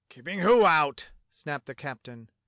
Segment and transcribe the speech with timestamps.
[0.09, 2.31] "Keeping who out.'^" snapped the captain.